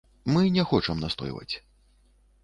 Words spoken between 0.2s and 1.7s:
Мы не хочам настойваць.